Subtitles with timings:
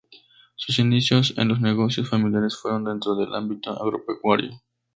[0.55, 4.59] Sus inicios en los negocios familiares fueron dentro del ámbito agropecuario.